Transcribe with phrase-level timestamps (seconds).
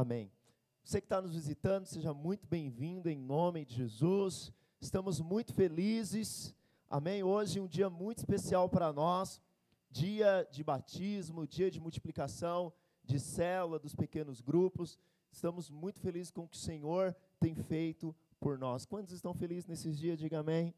[0.00, 0.32] Amém.
[0.82, 4.50] Você que está nos visitando, seja muito bem-vindo em nome de Jesus.
[4.80, 6.56] Estamos muito felizes.
[6.88, 7.22] Amém.
[7.22, 9.42] Hoje um dia muito especial para nós,
[9.90, 12.72] dia de batismo, dia de multiplicação
[13.04, 14.98] de célula dos pequenos grupos.
[15.30, 18.86] Estamos muito felizes com o que o Senhor tem feito por nós.
[18.86, 20.18] Quantos estão felizes nesses dias?
[20.18, 20.74] Diga amém.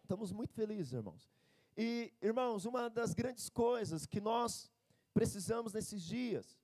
[0.00, 1.30] Estamos muito felizes, irmãos.
[1.76, 4.70] E, irmãos, uma das grandes coisas que nós
[5.12, 6.57] precisamos nesses dias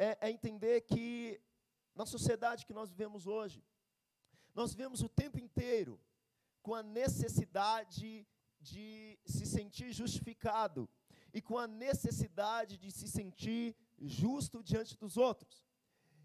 [0.00, 1.38] é, é entender que
[1.94, 3.62] na sociedade que nós vivemos hoje,
[4.54, 6.00] nós vivemos o tempo inteiro
[6.62, 8.26] com a necessidade
[8.58, 10.88] de se sentir justificado
[11.34, 15.66] e com a necessidade de se sentir justo diante dos outros.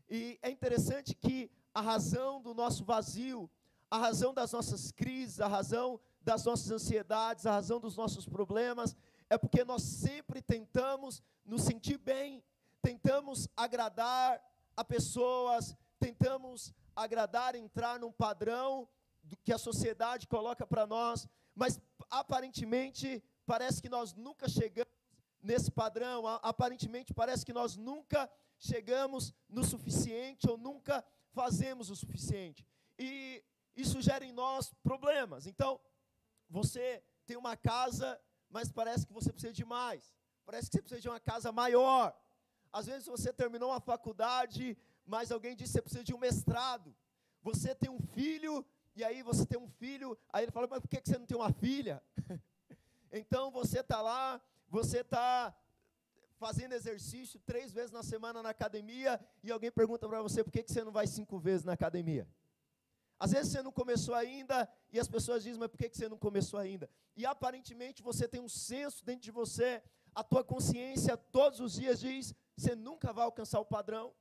[0.10, 3.50] E é interessante que a razão do nosso vazio,
[3.92, 8.96] a razão das nossas crises, a razão das nossas ansiedades, a razão dos nossos problemas,
[9.30, 12.42] é porque nós sempre tentamos nos sentir bem,
[12.86, 14.40] tentamos agradar
[14.78, 18.88] a pessoas, tentamos agradar, entrar num padrão
[19.44, 24.94] que a sociedade coloca para nós, mas aparentemente parece que nós nunca chegamos
[25.42, 32.68] nesse padrão, aparentemente parece que nós nunca chegamos no suficiente ou nunca fazemos o suficiente.
[33.00, 33.44] E
[33.76, 35.48] isso gera em nós problemas.
[35.48, 35.82] Então,
[36.48, 40.14] você tem uma casa, mas parece que você precisa de mais.
[40.46, 42.16] Parece que você precisa de uma casa maior.
[42.78, 46.94] Às vezes você terminou uma faculdade, mas alguém disse que você precisa de um mestrado.
[47.42, 48.66] Você tem um filho,
[48.98, 51.38] e aí você tem um filho, aí ele fala, mas por que você não tem
[51.38, 52.04] uma filha?
[53.14, 55.56] então você está lá, você está
[56.38, 60.62] fazendo exercício três vezes na semana na academia, e alguém pergunta para você, por que
[60.68, 62.28] você não vai cinco vezes na academia?
[63.18, 66.18] Às vezes você não começou ainda, e as pessoas dizem, mas por que você não
[66.18, 66.90] começou ainda?
[67.16, 69.82] E aparentemente você tem um senso dentro de você,
[70.14, 74.14] a tua consciência todos os dias diz, você nunca vai alcançar o padrão,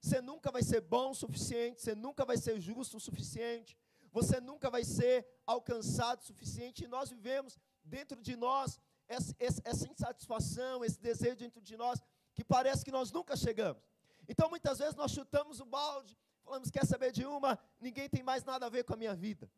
[0.00, 3.76] você nunca vai ser bom o suficiente, você nunca vai ser justo o suficiente,
[4.10, 9.34] você nunca vai ser alcançado o suficiente, e nós vivemos dentro de nós essa,
[9.64, 12.00] essa insatisfação, esse desejo dentro de nós,
[12.34, 13.82] que parece que nós nunca chegamos.
[14.28, 17.58] Então muitas vezes nós chutamos o balde, falamos, quer saber de uma?
[17.80, 19.50] Ninguém tem mais nada a ver com a minha vida.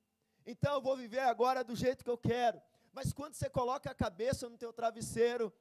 [0.47, 2.61] Então eu vou viver agora do jeito que eu quero.
[2.93, 5.53] Mas quando você coloca a cabeça no teu travesseiro,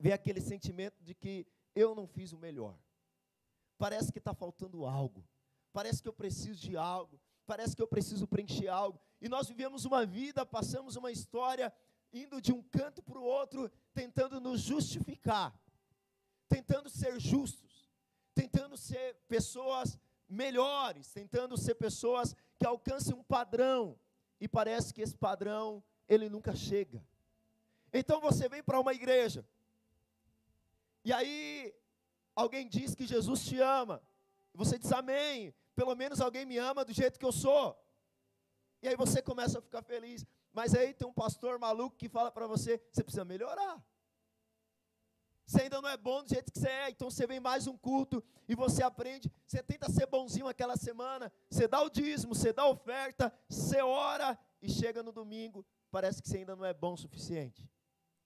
[0.00, 1.46] vem aquele sentimento de que
[1.76, 2.76] eu não fiz o melhor
[3.80, 5.26] parece que está faltando algo,
[5.72, 9.00] parece que eu preciso de algo, parece que eu preciso preencher algo.
[9.22, 11.72] E nós vivemos uma vida, passamos uma história,
[12.12, 15.58] indo de um canto para o outro, tentando nos justificar,
[16.46, 17.90] tentando ser justos,
[18.34, 23.98] tentando ser pessoas melhores, tentando ser pessoas que alcancem um padrão,
[24.38, 27.02] e parece que esse padrão, ele nunca chega.
[27.94, 29.42] Então você vem para uma igreja,
[31.04, 31.74] e aí
[32.34, 34.02] alguém diz que Jesus te ama,
[34.54, 37.78] você diz amém, pelo menos alguém me ama do jeito que eu sou.
[38.82, 40.26] E aí você começa a ficar feliz.
[40.52, 43.82] Mas aí tem um pastor maluco que fala para você, você precisa melhorar.
[45.46, 47.76] Você ainda não é bom do jeito que você é, então você vem mais um
[47.76, 52.52] culto e você aprende, você tenta ser bonzinho aquela semana, você dá o dízimo, você
[52.52, 56.72] dá a oferta, você ora e chega no domingo, parece que você ainda não é
[56.72, 57.68] bom o suficiente.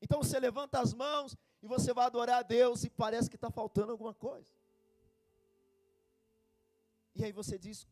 [0.05, 3.51] Então você levanta as mãos e você vai adorar a Deus e parece que está
[3.51, 4.53] faltando alguma coisa.
[7.15, 7.89] E aí você diz: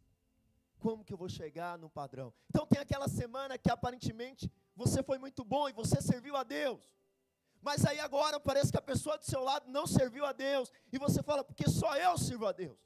[0.78, 2.30] como que eu vou chegar no padrão?
[2.50, 6.94] Então tem aquela semana que aparentemente você foi muito bom e você serviu a Deus.
[7.62, 10.70] Mas aí agora parece que a pessoa do seu lado não serviu a Deus.
[10.92, 12.78] E você fala, porque só eu sirvo a Deus.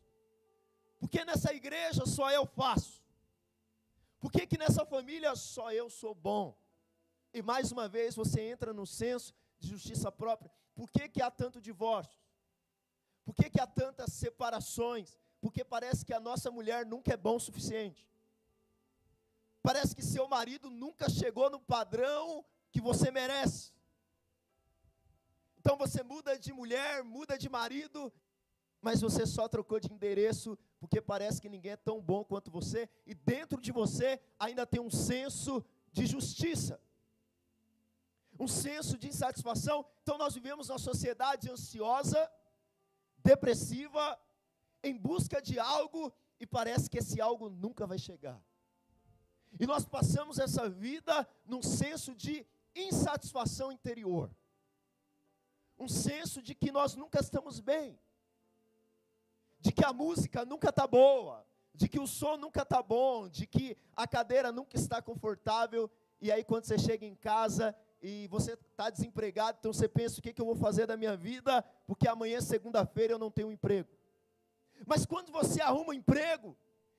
[1.00, 3.02] Porque nessa igreja só eu faço.
[4.20, 6.56] Por que, que nessa família só eu sou bom?
[7.36, 10.50] E mais uma vez você entra no senso de justiça própria.
[10.74, 12.18] Por que, que há tanto divórcio?
[13.26, 15.18] Por que, que há tantas separações?
[15.38, 18.08] Porque parece que a nossa mulher nunca é bom o suficiente.
[19.62, 22.42] Parece que seu marido nunca chegou no padrão
[22.72, 23.70] que você merece.
[25.58, 28.10] Então você muda de mulher, muda de marido,
[28.80, 32.88] mas você só trocou de endereço porque parece que ninguém é tão bom quanto você,
[33.04, 35.62] e dentro de você ainda tem um senso
[35.92, 36.80] de justiça
[38.38, 39.84] um senso de insatisfação.
[40.02, 42.30] Então nós vivemos uma sociedade ansiosa,
[43.24, 44.18] depressiva,
[44.82, 48.40] em busca de algo e parece que esse algo nunca vai chegar.
[49.58, 54.30] E nós passamos essa vida num senso de insatisfação interior.
[55.78, 57.98] Um senso de que nós nunca estamos bem.
[59.58, 61.44] De que a música nunca está boa,
[61.74, 65.90] de que o som nunca está bom, de que a cadeira nunca está confortável,
[66.20, 70.22] e aí quando você chega em casa, e você está desempregado, então você pensa: o
[70.22, 71.62] que, que eu vou fazer da minha vida?
[71.86, 73.88] Porque amanhã, segunda-feira, eu não tenho emprego.
[74.86, 76.56] Mas quando você arruma um emprego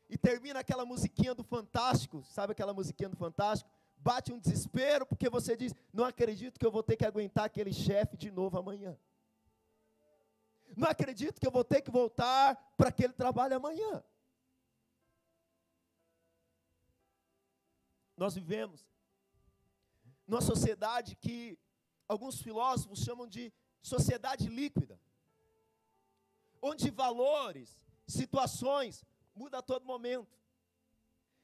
[0.10, 3.70] e termina aquela musiquinha do Fantástico, sabe aquela musiquinha do Fantástico?
[3.98, 7.74] Bate um desespero porque você diz: Não acredito que eu vou ter que aguentar aquele
[7.74, 8.98] chefe de novo amanhã.
[10.76, 14.04] Não acredito que eu vou ter que voltar para aquele trabalho amanhã.
[18.16, 18.86] Nós vivemos
[20.28, 21.58] numa sociedade que
[22.08, 25.00] alguns filósofos chamam de sociedade líquida,
[26.62, 30.36] onde valores, situações mudam a todo momento.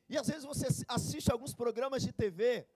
[0.09, 2.67] E às vezes você assiste alguns programas de TV,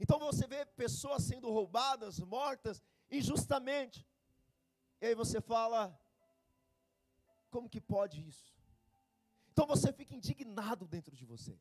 [0.00, 4.06] então você vê pessoas sendo roubadas, mortas injustamente.
[5.00, 5.98] E aí você fala:
[7.50, 8.54] como que pode isso?
[9.52, 11.58] Então você fica indignado dentro de você.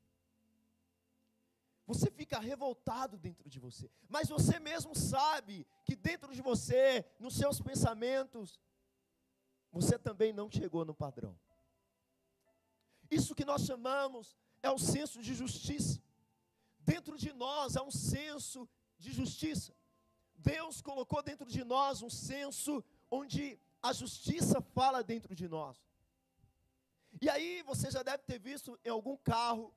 [1.85, 3.89] Você fica revoltado dentro de você.
[4.09, 8.59] Mas você mesmo sabe que dentro de você, nos seus pensamentos,
[9.71, 11.37] você também não chegou no padrão.
[13.09, 16.01] Isso que nós chamamos é o senso de justiça.
[16.79, 18.67] Dentro de nós há um senso
[18.97, 19.73] de justiça.
[20.35, 25.77] Deus colocou dentro de nós um senso onde a justiça fala dentro de nós.
[27.21, 29.73] E aí você já deve ter visto em algum carro,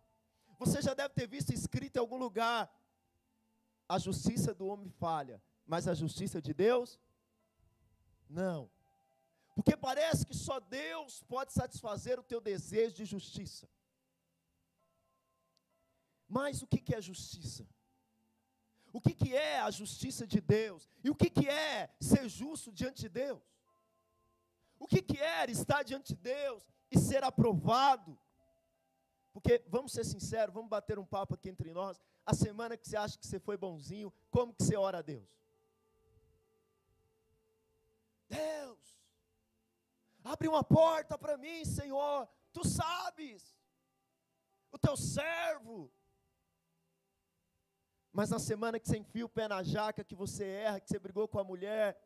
[0.59, 2.71] você já deve ter visto escrito em algum lugar:
[3.89, 7.01] a justiça do homem falha, mas a justiça de Deus,
[8.29, 8.71] não.
[9.55, 13.69] Porque parece que só Deus pode satisfazer o teu desejo de justiça.
[16.29, 17.67] Mas o que é justiça?
[18.93, 20.89] O que, é a justiça de Deus?
[21.05, 23.43] E o que, é ser justo diante de Deus?
[24.79, 28.19] O que é estar diante de Deus e ser aprovado?
[29.33, 32.01] Porque, vamos ser sinceros, vamos bater um papo aqui entre nós.
[32.25, 35.29] A semana que você acha que você foi bonzinho, como que você ora a Deus?
[38.29, 39.01] Deus,
[40.25, 42.29] abre uma porta para mim, Senhor.
[42.53, 43.59] Tu sabes,
[44.73, 45.91] o teu servo
[48.19, 50.99] mas na semana que você enfia o pé na jaca, que você erra, que você
[50.99, 51.97] brigou com a mulher,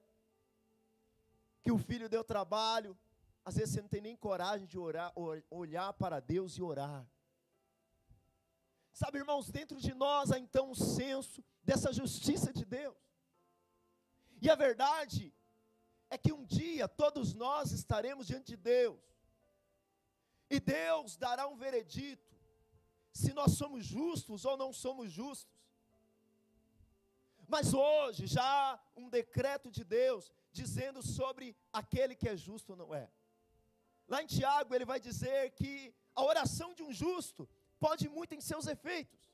[1.63, 2.95] que o filho deu trabalho,
[3.45, 5.13] às vezes você não tem nem coragem de orar,
[5.51, 7.07] olhar para Deus e orar.
[8.93, 12.97] Sabe, irmãos, dentro de nós há então um senso dessa justiça de Deus.
[14.41, 15.35] E a verdade
[16.11, 19.01] é que um dia todos nós estaremos diante de Deus.
[20.51, 22.31] E Deus dará um veredito
[23.13, 25.51] se nós somos justos ou não somos justos.
[27.49, 32.77] Mas hoje já há um decreto de Deus dizendo sobre aquele que é justo ou
[32.77, 33.11] não é.
[34.09, 38.41] Lá em Tiago ele vai dizer que a oração de um justo pode muito em
[38.41, 39.33] seus efeitos.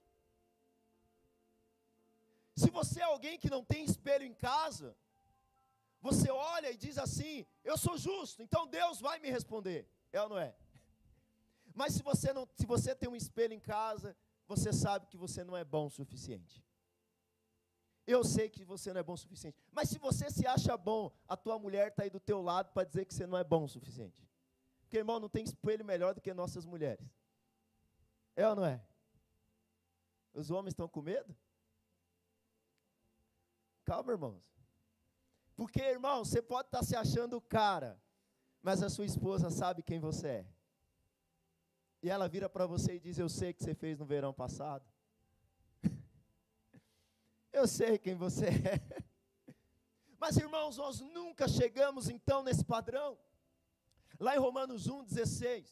[2.55, 4.97] Se você é alguém que não tem espelho em casa,
[6.01, 9.89] você olha e diz assim: Eu sou justo, então Deus vai me responder.
[10.13, 10.55] É ou não é?
[11.75, 14.17] Mas se você não, se você tem um espelho em casa,
[14.47, 16.65] você sabe que você não é bom o suficiente.
[18.07, 19.59] Eu sei que você não é bom o suficiente.
[19.71, 22.85] Mas se você se acha bom, a tua mulher está aí do teu lado para
[22.85, 24.27] dizer que você não é bom o suficiente.
[24.89, 27.07] Porque, irmão, não tem espelho melhor do que nossas mulheres.
[28.35, 28.83] É ou não é?
[30.33, 31.37] Os homens estão com medo?
[33.85, 34.43] Calma, irmãos.
[35.55, 38.01] Porque, irmão, você pode estar se achando cara,
[38.63, 40.47] mas a sua esposa sabe quem você é.
[42.03, 44.89] E ela vira para você e diz: Eu sei que você fez no verão passado.
[47.53, 49.05] Eu sei quem você é.
[50.19, 53.19] Mas irmãos, nós nunca chegamos então nesse padrão.
[54.19, 55.67] Lá em Romanos 1,16.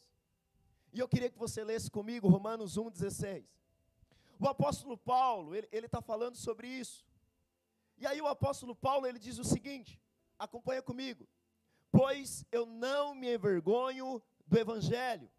[0.92, 3.44] E eu queria que você lesse comigo Romanos 1,16.
[4.38, 7.06] O apóstolo Paulo, ele está falando sobre isso.
[7.98, 10.00] E aí o apóstolo Paulo, ele diz o seguinte,
[10.38, 11.26] acompanha comigo.
[11.90, 15.30] Pois eu não me envergonho do evangelho,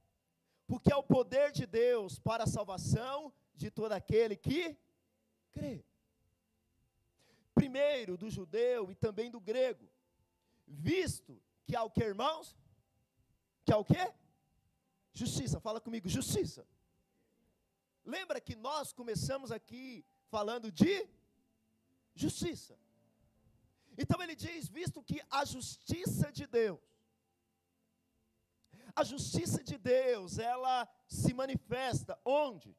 [0.66, 4.78] porque é o poder de Deus para a salvação de todo aquele que
[5.52, 5.84] crê
[7.58, 9.90] primeiro do judeu e também do grego,
[10.68, 12.56] visto que há o que, irmãos?
[13.68, 14.04] Que há o que?
[15.22, 16.66] Justiça, fala comigo, justiça.
[18.06, 21.06] Lembra que nós começamos aqui falando de
[22.16, 22.80] justiça.
[23.98, 26.80] Então ele diz: visto que a justiça de Deus,
[28.96, 32.74] a justiça de Deus, ela se manifesta onde?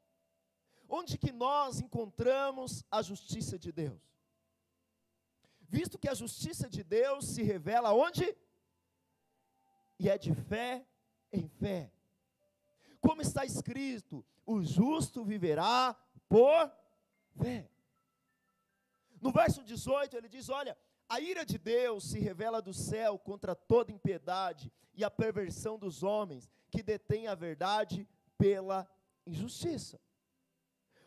[0.97, 4.09] Onde que nós encontramos a justiça de Deus?
[5.69, 8.35] visto que a justiça de Deus se revela onde?
[9.99, 10.85] E é de fé
[11.31, 11.91] em fé.
[13.01, 15.95] Como está escrito, o justo viverá
[16.27, 16.71] por
[17.37, 17.69] fé.
[19.21, 20.77] No verso 18 ele diz: Olha,
[21.11, 26.03] A ira de Deus se revela do céu contra toda impiedade e a perversão dos
[26.03, 28.87] homens que detêm a verdade pela
[29.25, 29.99] injustiça.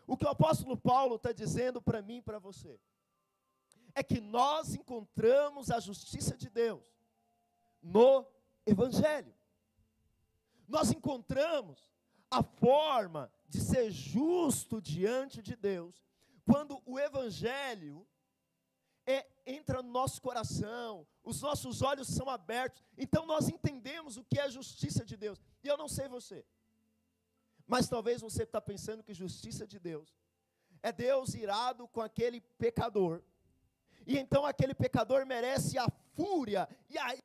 [0.04, 2.80] O que o apóstolo Paulo está dizendo para mim e para você
[3.94, 6.82] é que nós encontramos a justiça de Deus
[7.80, 8.26] no
[8.66, 9.34] Evangelho.
[10.68, 11.90] Nós encontramos
[12.30, 16.02] a forma de ser justo diante de Deus
[16.44, 18.06] quando o Evangelho
[19.06, 24.38] é, entra no nosso coração, os nossos olhos são abertos, então nós entendemos o que
[24.38, 25.40] é a justiça de Deus.
[25.62, 26.44] E eu não sei você,
[27.66, 30.16] mas talvez você está pensando que justiça de Deus
[30.82, 33.22] é Deus irado com aquele pecador,
[34.06, 37.16] e então aquele pecador merece a fúria e a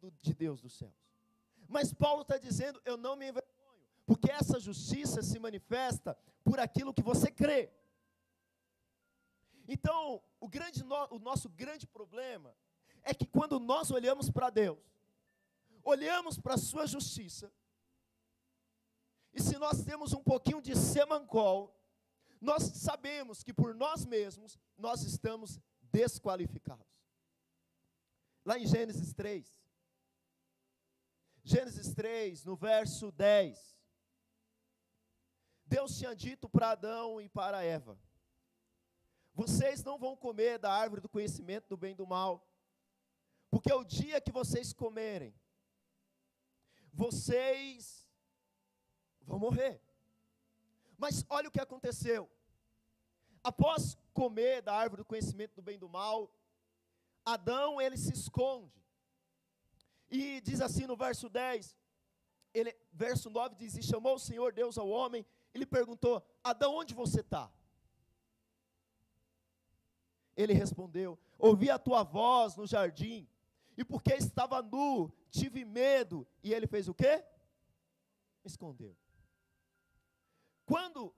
[0.00, 0.94] do, de Deus dos céus.
[1.68, 6.94] Mas Paulo está dizendo: eu não me envergonho, porque essa justiça se manifesta por aquilo
[6.94, 7.70] que você crê.
[9.68, 12.54] Então, o, grande no, o nosso grande problema
[13.02, 14.78] é que quando nós olhamos para Deus,
[15.82, 17.52] olhamos para a sua justiça,
[19.32, 21.76] e se nós temos um pouquinho de semancol,
[22.40, 26.86] nós sabemos que por nós mesmos nós estamos desqualificados.
[28.44, 29.52] Lá em Gênesis 3,
[31.48, 33.78] Gênesis 3, no verso 10,
[35.64, 37.96] Deus tinha dito para Adão e para Eva:
[39.32, 42.44] Vocês não vão comer da árvore do conhecimento do bem e do mal,
[43.48, 45.32] porque o dia que vocês comerem,
[46.92, 48.08] vocês
[49.22, 49.80] vão morrer.
[50.98, 52.28] Mas olha o que aconteceu.
[53.44, 56.28] Após comer da árvore do conhecimento do bem e do mal,
[57.24, 58.85] Adão ele se esconde.
[60.10, 61.76] E diz assim no verso 10,
[62.54, 66.94] ele, verso 9 diz: E chamou o Senhor Deus ao homem, ele perguntou: Adão, onde
[66.94, 67.52] você está?
[70.36, 73.28] Ele respondeu: Ouvi a tua voz no jardim,
[73.76, 76.26] e porque estava nu, tive medo.
[76.42, 77.24] E ele fez o quê?
[78.44, 78.96] Escondeu.
[80.64, 81.14] Quando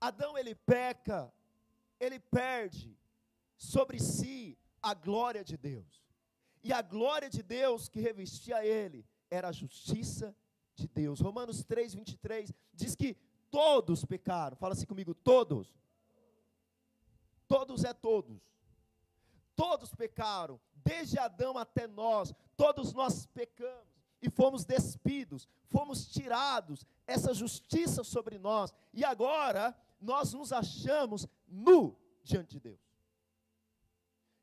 [0.00, 1.32] Adão ele peca,
[1.98, 2.96] ele perde
[3.56, 6.07] sobre si a glória de Deus.
[6.62, 10.34] E a glória de Deus que revestia ele era a justiça
[10.74, 11.20] de Deus.
[11.20, 13.16] Romanos 3, 23 diz que
[13.50, 14.56] todos pecaram.
[14.56, 15.74] Fala assim comigo, todos.
[17.46, 18.40] Todos é todos.
[19.56, 23.88] Todos pecaram, desde Adão até nós, todos nós pecamos
[24.22, 31.98] e fomos despidos, fomos tirados essa justiça sobre nós, e agora nós nos achamos nu
[32.22, 32.87] diante de Deus.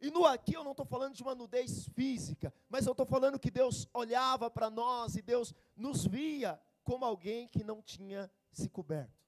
[0.01, 3.39] E nu aqui eu não estou falando de uma nudez física, mas eu estou falando
[3.39, 8.69] que Deus olhava para nós e Deus nos via como alguém que não tinha se
[8.69, 9.25] coberto.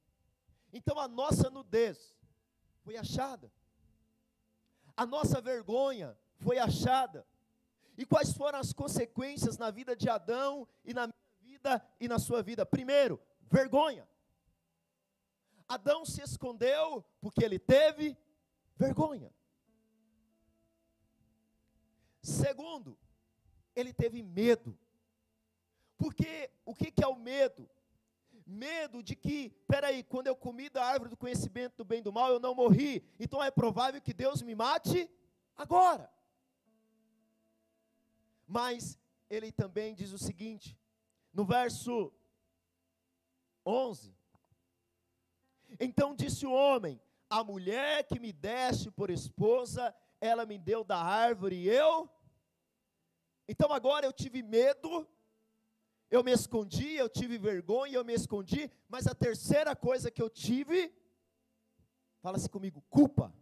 [0.71, 2.13] Então a nossa nudez
[2.83, 3.51] foi achada,
[4.95, 7.25] a nossa vergonha foi achada.
[7.97, 12.19] E quais foram as consequências na vida de Adão e na minha vida e na
[12.19, 12.65] sua vida?
[12.65, 13.19] Primeiro,
[13.49, 14.07] vergonha.
[15.67, 18.15] Adão se escondeu porque ele teve
[18.75, 19.33] vergonha.
[22.27, 22.97] Segundo,
[23.73, 24.77] ele teve medo.
[25.97, 27.69] Porque o que, que é o medo?
[28.45, 32.11] Medo de que, peraí, quando eu comi da árvore do conhecimento do bem e do
[32.11, 35.09] mal, eu não morri, então é provável que Deus me mate
[35.55, 36.11] agora.
[38.45, 40.77] Mas ele também diz o seguinte,
[41.33, 42.11] no verso
[43.65, 44.13] 11:
[45.79, 50.97] então disse o homem: A mulher que me deste por esposa, ela me deu da
[50.97, 52.09] árvore e eu.
[53.47, 55.07] Então agora eu tive medo,
[56.09, 60.29] eu me escondi, eu tive vergonha, eu me escondi, mas a terceira coisa que eu
[60.29, 60.93] tive,
[62.21, 63.33] fala-se comigo, culpa.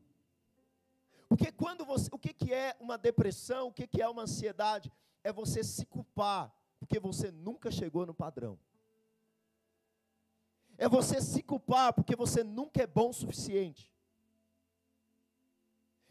[1.27, 4.91] Porque quando você, o que, que é uma depressão, o que, que é uma ansiedade?
[5.23, 8.59] É você se culpar, porque você nunca chegou no padrão
[10.77, 13.91] é você se culpar porque você nunca é bom o suficiente.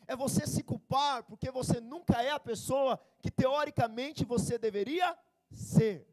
[0.07, 5.17] É você se culpar porque você nunca é a pessoa que teoricamente você deveria
[5.51, 6.07] ser.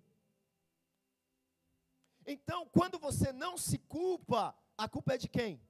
[2.25, 5.61] Então, quando você não se culpa, a culpa é de quem?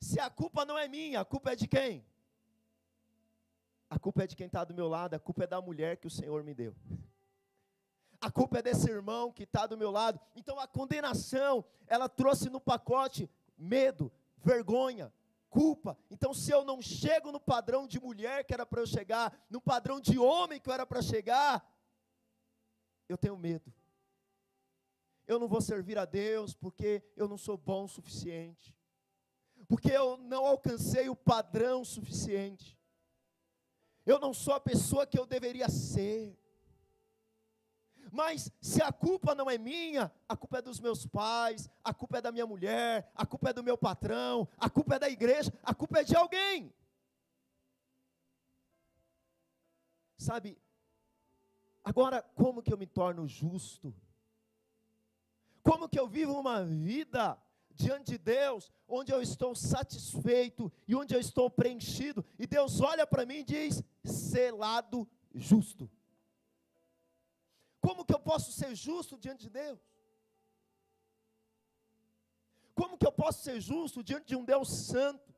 [0.00, 2.04] Se a culpa não é minha, a culpa é de quem?
[3.88, 6.06] A culpa é de quem está do meu lado, a culpa é da mulher que
[6.06, 6.74] o Senhor me deu
[8.22, 10.18] a culpa é desse irmão que está do meu lado.
[10.36, 15.12] Então a condenação, ela trouxe no pacote medo, vergonha,
[15.52, 15.96] culpa.
[16.10, 19.60] Então se eu não chego no padrão de mulher que era para eu chegar, no
[19.60, 21.62] padrão de homem que eu era para chegar,
[23.06, 23.72] eu tenho medo.
[25.26, 28.74] Eu não vou servir a Deus porque eu não sou bom o suficiente.
[29.68, 32.78] Porque eu não alcancei o padrão suficiente.
[34.04, 36.36] eu não sou a pessoa que eu deveria ser.
[38.12, 42.18] Mas se a culpa não é minha, a culpa é dos meus pais, a culpa
[42.18, 45.50] é da minha mulher, a culpa é do meu patrão, a culpa é da igreja,
[45.62, 46.74] a culpa é de alguém.
[50.18, 50.58] Sabe,
[51.82, 53.94] agora como que eu me torno justo?
[55.62, 61.14] Como que eu vivo uma vida diante de Deus, onde eu estou satisfeito e onde
[61.14, 65.90] eu estou preenchido, e Deus olha para mim e diz: selado justo.
[67.82, 69.80] Como que eu posso ser justo diante de Deus?
[72.74, 75.34] Como que eu posso ser justo diante de um Deus santo?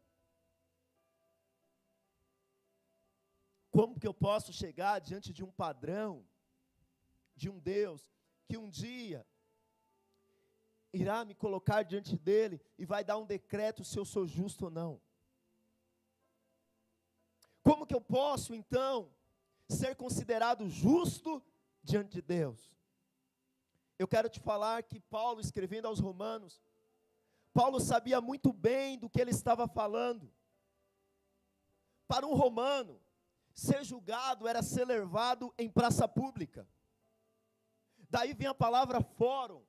[3.71, 6.25] Como que eu posso chegar diante de um padrão,
[7.35, 8.03] de um Deus,
[8.47, 9.27] que um dia
[10.93, 14.71] irá me colocar diante dele e vai dar um decreto se eu sou justo ou
[14.71, 15.01] não?
[17.63, 19.11] Como que eu posso, então,
[19.67, 21.43] ser considerado justo
[21.85, 22.75] diante de Deus.
[23.99, 26.61] Eu quero te falar que Paulo, escrevendo aos Romanos,
[27.53, 30.33] Paulo sabia muito bem do que ele estava falando.
[32.09, 33.01] Para um romano,
[33.55, 36.67] ser julgado era ser levado em praça pública.
[38.11, 39.63] Daí vem a palavra fórum.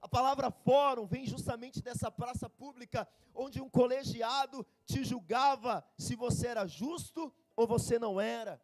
[0.00, 6.48] A palavra fórum vem justamente dessa praça pública, onde um colegiado te julgava se você
[6.48, 8.60] era justo ou você não era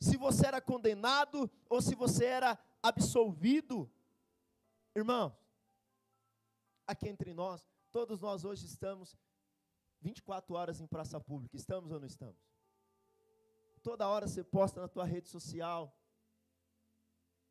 [0.00, 3.90] se você era condenado ou se você era absolvido.
[4.94, 5.32] Irmãos,
[6.86, 9.16] aqui entre nós, todos nós hoje estamos
[10.00, 12.40] 24 horas em praça pública, estamos ou não estamos?
[13.82, 15.96] Toda hora você posta na tua rede social.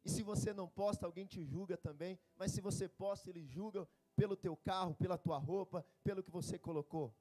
[0.04, 3.88] E se você não posta, alguém te julga também, mas se você posta, ele julga
[4.16, 7.16] pelo teu carro, pela tua roupa, pelo que você colocou.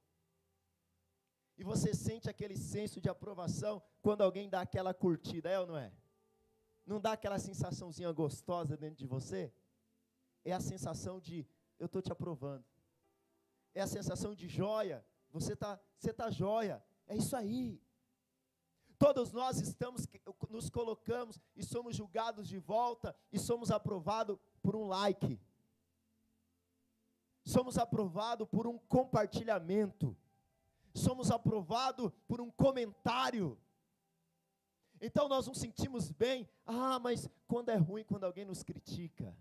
[1.56, 5.76] E você sente aquele senso de aprovação quando alguém dá aquela curtida, é ou não
[5.76, 5.92] é?
[6.84, 9.52] Não dá aquela sensaçãozinha gostosa dentro de você?
[10.44, 11.46] É a sensação de
[11.78, 12.64] eu estou te aprovando.
[13.74, 15.04] É a sensação de joia.
[15.30, 16.84] Você está você tá joia.
[17.06, 17.80] É isso aí.
[18.98, 20.06] Todos nós estamos,
[20.48, 25.40] nos colocamos e somos julgados de volta e somos aprovados por um like.
[27.44, 30.16] Somos aprovados por um compartilhamento
[30.94, 33.58] somos aprovados por um comentário.
[35.00, 36.48] Então nós nos sentimos bem.
[36.64, 39.36] Ah, mas quando é ruim, quando alguém nos critica.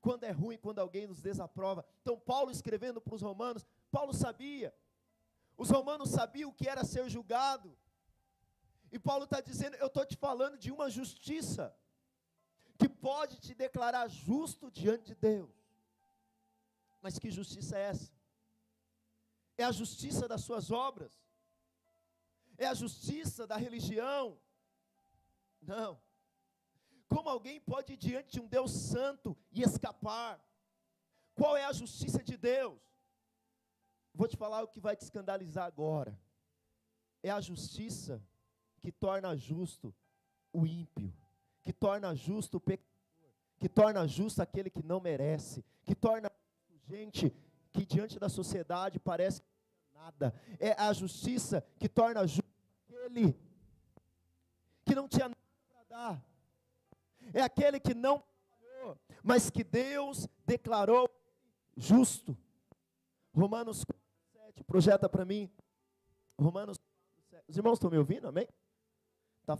[0.00, 1.82] Quando é ruim, quando alguém nos desaprova.
[2.02, 4.74] Então, Paulo escrevendo para os romanos, Paulo sabia.
[5.56, 7.74] Os romanos sabiam o que era ser julgado.
[8.92, 11.74] E Paulo está dizendo: Eu estou te falando de uma justiça
[12.76, 15.50] que pode te declarar justo diante de Deus.
[17.00, 18.12] Mas que justiça é essa?
[19.56, 21.12] É a justiça das suas obras?
[22.56, 24.38] É a justiça da religião?
[25.60, 26.00] Não.
[27.08, 30.40] Como alguém pode ir diante de um Deus santo e escapar?
[31.34, 32.80] Qual é a justiça de Deus?
[34.12, 36.18] Vou te falar o que vai te escandalizar agora.
[37.22, 38.22] É a justiça
[38.80, 39.94] que torna justo
[40.52, 41.12] o ímpio,
[41.62, 42.94] que torna justo o pecador,
[43.58, 46.30] que torna justo aquele que não merece, que torna
[46.86, 47.34] gente
[47.74, 49.42] que diante da sociedade parece
[49.92, 50.32] nada.
[50.60, 52.54] É a justiça que torna justo
[52.86, 53.36] aquele
[54.84, 56.24] que não tinha nada para dar.
[57.32, 61.10] É aquele que não trabalhou, mas que Deus declarou
[61.76, 62.36] justo.
[63.34, 63.84] Romanos
[64.32, 65.50] 7, projeta para mim.
[66.38, 66.78] Romanos
[67.30, 67.44] 7.
[67.48, 68.28] Os irmãos estão me ouvindo?
[68.28, 68.46] Amém?
[69.44, 69.58] Tá.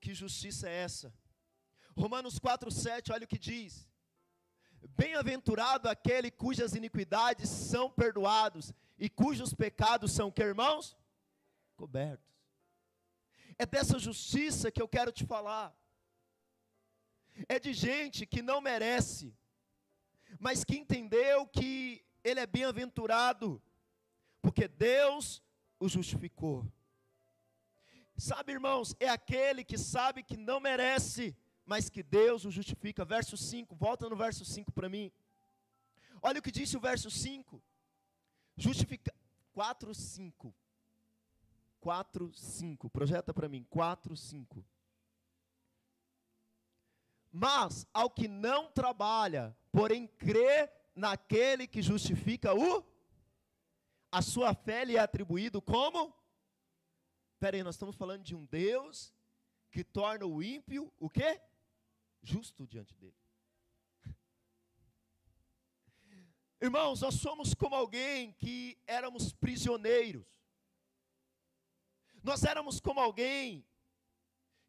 [0.00, 1.12] Que justiça é essa?
[1.96, 3.88] Romanos 4, 7, olha o que diz.
[4.90, 10.96] Bem-aventurado aquele cujas iniquidades são perdoados e cujos pecados são que, irmãos?
[11.74, 12.26] Cobertos.
[13.58, 15.74] É dessa justiça que eu quero te falar.
[17.48, 19.34] É de gente que não merece,
[20.38, 23.62] mas que entendeu que ele é bem-aventurado,
[24.40, 25.42] porque Deus
[25.78, 26.66] o justificou.
[28.16, 33.04] Sabe, irmãos, é aquele que sabe que não merece, mas que Deus o justifica.
[33.04, 35.12] Verso 5, volta no verso 5 para mim.
[36.22, 37.60] Olha o que disse o verso 5.
[38.56, 39.12] Justifica
[39.52, 40.54] 4, 5.
[41.80, 42.88] 4, 5.
[42.88, 43.66] Projeta para mim.
[43.68, 44.64] 4, 5.
[47.32, 52.82] Mas ao que não trabalha, porém crê naquele que justifica o,
[54.10, 56.14] a sua fé lhe é atribuído como?
[57.34, 59.12] Espera aí, nós estamos falando de um Deus
[59.70, 61.38] que torna o ímpio o quê?
[62.26, 63.16] Justo diante dele.
[66.60, 70.26] Irmãos, nós somos como alguém que éramos prisioneiros.
[72.22, 73.64] Nós éramos como alguém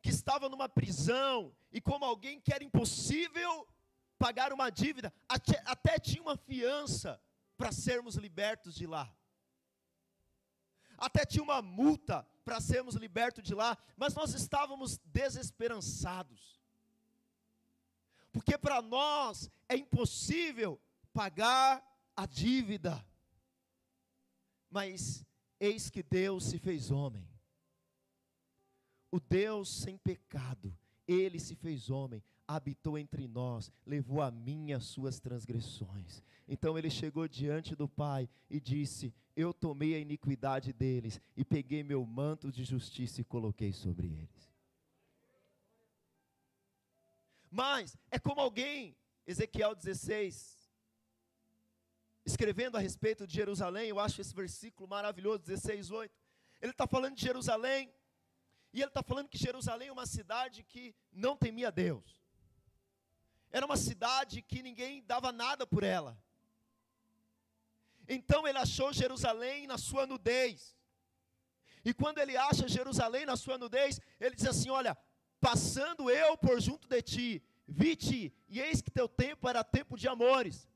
[0.02, 3.68] que estava numa prisão e como alguém que era impossível
[4.18, 7.22] pagar uma dívida, até, até tinha uma fiança
[7.58, 9.12] para sermos libertos de lá.
[10.98, 16.57] Até tinha uma multa para sermos libertos de lá, mas nós estávamos desesperançados.
[18.38, 20.80] Porque para nós é impossível
[21.12, 21.84] pagar
[22.16, 23.04] a dívida.
[24.70, 25.26] Mas
[25.60, 27.28] eis que Deus se fez homem.
[29.10, 30.72] O Deus sem pecado,
[31.08, 36.22] ele se fez homem, habitou entre nós, levou a mim as suas transgressões.
[36.48, 41.82] Então ele chegou diante do Pai e disse: Eu tomei a iniquidade deles e peguei
[41.82, 44.57] meu manto de justiça e coloquei sobre eles.
[47.50, 50.58] Mas é como alguém, Ezequiel 16,
[52.26, 56.14] escrevendo a respeito de Jerusalém, eu acho esse versículo maravilhoso, 16, 8.
[56.62, 57.94] Ele está falando de Jerusalém,
[58.74, 62.22] e ele está falando que Jerusalém é uma cidade que não temia Deus.
[63.50, 66.22] Era uma cidade que ninguém dava nada por ela.
[68.08, 70.76] Então ele achou Jerusalém na sua nudez.
[71.84, 74.98] E quando ele acha Jerusalém na sua nudez, ele diz assim: Olha,
[75.40, 80.08] passando eu por junto de ti, vi-te, e eis que teu tempo era tempo de
[80.08, 80.68] amores.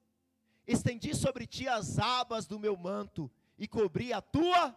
[0.68, 4.76] Estendi sobre ti as abas do meu manto, e cobri a tua,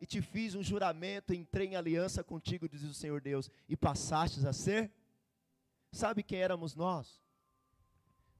[0.00, 4.44] e te fiz um juramento, entrei em aliança contigo, diz o Senhor Deus, e passastes
[4.44, 4.90] a ser
[5.92, 7.20] Sabe quem éramos nós?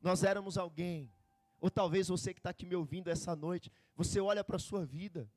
[0.01, 1.13] Nós éramos alguém,
[1.61, 4.87] ou talvez você que está aqui me ouvindo essa noite, você olha para a sua
[4.87, 5.31] vida,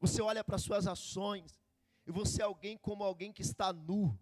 [0.00, 1.56] você olha para as suas ações,
[2.06, 4.18] e você é alguém como alguém que está nu,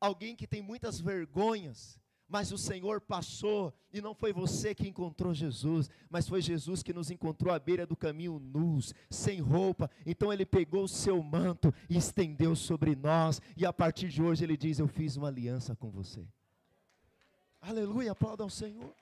[0.00, 5.32] alguém que tem muitas vergonhas, mas o Senhor passou e não foi você que encontrou
[5.32, 9.88] Jesus, mas foi Jesus que nos encontrou à beira do caminho nus, sem roupa.
[10.04, 14.44] Então ele pegou o seu manto e estendeu sobre nós, e a partir de hoje
[14.44, 16.26] ele diz: Eu fiz uma aliança com você.
[17.60, 18.92] Aleluia, aplauda ao Senhor.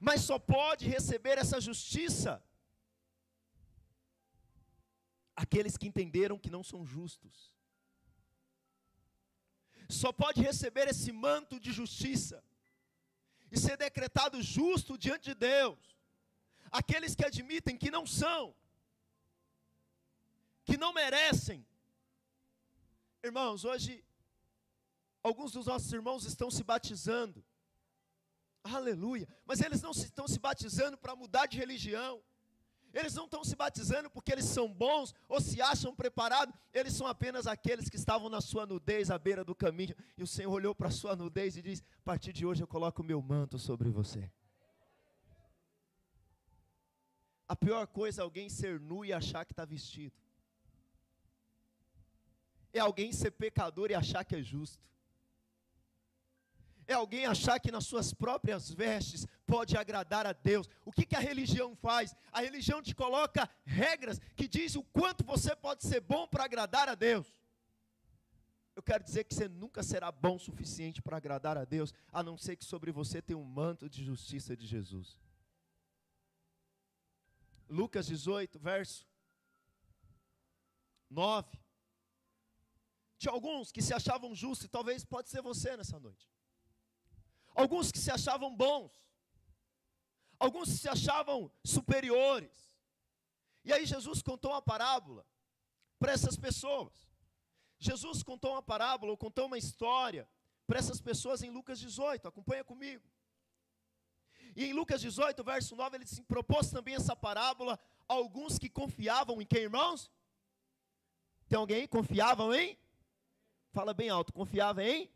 [0.00, 2.42] Mas só pode receber essa justiça
[5.42, 7.34] aqueles que entenderam que não são justos
[9.88, 12.44] só pode receber esse manto de justiça
[13.50, 15.78] e ser decretado justo diante de Deus.
[16.70, 18.54] Aqueles que admitem que não são,
[20.66, 21.66] que não merecem.
[23.22, 24.04] Irmãos, hoje,
[25.22, 27.42] alguns dos nossos irmãos estão se batizando.
[28.62, 29.26] Aleluia.
[29.46, 32.22] Mas eles não estão se batizando para mudar de religião.
[32.98, 37.06] Eles não estão se batizando porque eles são bons ou se acham preparados, eles são
[37.06, 39.94] apenas aqueles que estavam na sua nudez à beira do caminho.
[40.16, 42.66] E o Senhor olhou para a sua nudez e disse: A partir de hoje eu
[42.66, 44.28] coloco o meu manto sobre você.
[47.46, 50.16] A pior coisa é alguém ser nu e achar que está vestido.
[52.72, 54.82] É alguém ser pecador e achar que é justo
[56.88, 60.66] é alguém achar que nas suas próprias vestes pode agradar a Deus.
[60.86, 62.16] O que, que a religião faz?
[62.32, 66.88] A religião te coloca regras que diz o quanto você pode ser bom para agradar
[66.88, 67.30] a Deus.
[68.74, 72.22] Eu quero dizer que você nunca será bom o suficiente para agradar a Deus, a
[72.22, 75.20] não ser que sobre você tenha um manto de justiça de Jesus.
[77.68, 79.06] Lucas 18, verso
[81.10, 81.58] 9.
[83.18, 86.26] Tinha alguns que se achavam justos, e talvez pode ser você nessa noite
[87.58, 88.92] alguns que se achavam bons,
[90.38, 92.56] alguns que se achavam superiores.
[93.64, 95.26] E aí Jesus contou uma parábola
[95.98, 96.94] para essas pessoas.
[97.80, 100.28] Jesus contou uma parábola, ou contou uma história
[100.68, 103.04] para essas pessoas em Lucas 18, acompanha comigo.
[104.54, 108.68] E em Lucas 18, verso 9, ele se propôs também essa parábola a alguns que
[108.68, 110.10] confiavam em quem, irmãos?
[111.48, 112.78] Tem alguém que confiavam em?
[113.72, 115.10] Fala bem alto, confiava em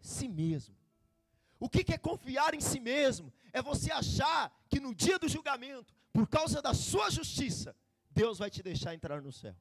[0.00, 0.81] si mesmo.
[1.62, 3.32] O que é confiar em si mesmo?
[3.52, 7.72] É você achar que no dia do julgamento, por causa da sua justiça,
[8.10, 9.54] Deus vai te deixar entrar no céu.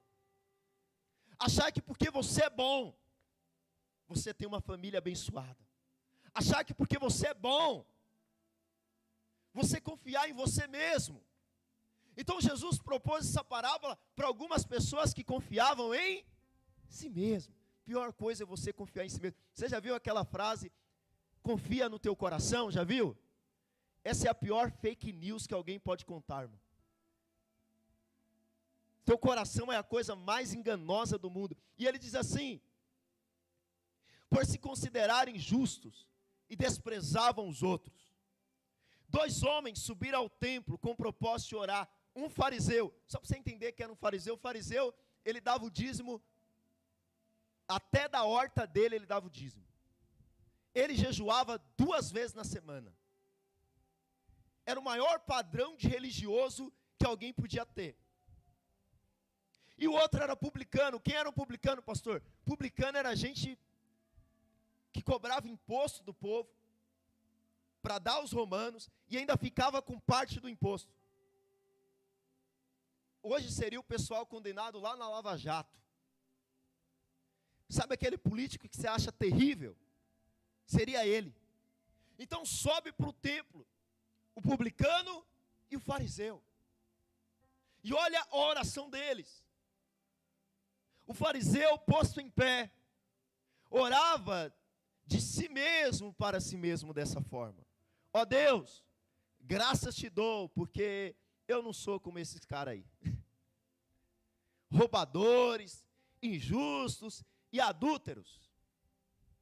[1.38, 2.98] Achar que porque você é bom,
[4.08, 5.64] você tem uma família abençoada.
[6.34, 7.86] Achar que porque você é bom,
[9.54, 11.24] você confiar em você mesmo.
[12.18, 16.26] Então Jesus propôs essa parábola para algumas pessoas que confiavam em
[16.90, 17.54] si mesmo.
[17.86, 19.38] Pior coisa é você confiar em si mesmo.
[19.54, 20.72] Você já viu aquela frase
[21.42, 23.18] confia no teu coração, já viu?
[24.04, 26.60] Essa é a pior fake news que alguém pode contar, irmão.
[29.04, 31.58] Teu coração é a coisa mais enganosa do mundo.
[31.78, 32.62] E ele diz assim:
[34.30, 36.08] por se considerarem justos,
[36.52, 38.14] e desprezavam os outros.
[39.08, 41.90] Dois homens subiram ao templo com propósito de orar.
[42.14, 45.72] Um fariseu, só para você entender que era um fariseu, o fariseu, ele dava o
[45.72, 46.22] dízimo,
[47.66, 49.66] até da horta dele ele dava o dízimo.
[50.74, 52.96] Ele jejuava duas vezes na semana.
[54.66, 57.98] Era o maior padrão de religioso que alguém podia ter.
[59.78, 61.00] E o outro era publicano.
[61.00, 62.22] Quem era o publicano, pastor?
[62.46, 63.58] Publicano era gente
[64.94, 66.50] que cobrava imposto do povo
[67.82, 70.94] para dar aos romanos e ainda ficava com parte do imposto.
[73.24, 75.80] Hoje seria o pessoal condenado lá na Lava Jato.
[77.70, 79.76] Sabe aquele político que você acha terrível?
[80.72, 81.36] Seria ele.
[82.18, 83.68] Então sobe para o templo
[84.34, 85.26] o publicano
[85.70, 86.42] e o fariseu.
[87.84, 89.44] E olha a oração deles.
[91.06, 92.72] O fariseu, posto em pé,
[93.70, 94.54] orava
[95.06, 97.68] de si mesmo para si mesmo dessa forma:
[98.14, 98.82] Ó oh Deus,
[99.42, 101.14] graças te dou, porque
[101.50, 102.86] eu não sou como esses caras aí.
[104.72, 105.86] Roubadores,
[106.22, 108.51] injustos e adúlteros.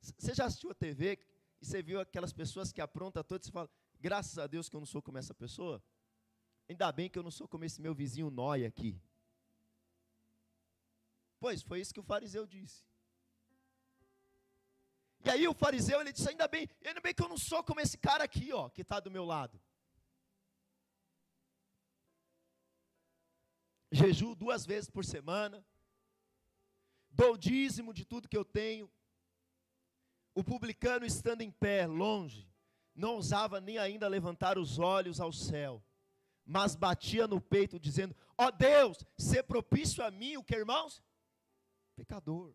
[0.01, 1.19] Você já assistiu a TV
[1.61, 4.79] e você viu aquelas pessoas que aprontam todas e fala: graças a Deus que eu
[4.79, 5.83] não sou como essa pessoa?
[6.67, 9.01] Ainda bem que eu não sou como esse meu vizinho Noia aqui.
[11.39, 12.85] Pois foi isso que o fariseu disse.
[15.25, 17.79] E aí o fariseu ele disse: ainda bem, ainda bem que eu não sou como
[17.79, 19.59] esse cara aqui, ó, que está do meu lado.
[23.91, 25.65] Jejuo duas vezes por semana,
[27.09, 28.89] dou dízimo de tudo que eu tenho.
[30.33, 32.47] O publicano estando em pé, longe,
[32.95, 35.83] não ousava nem ainda levantar os olhos ao céu,
[36.45, 41.03] mas batia no peito, dizendo: Ó oh Deus, ser propício a mim, o que irmãos?
[41.95, 42.53] Pecador.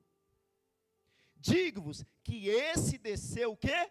[1.37, 3.91] Digo-vos que esse desceu o quê?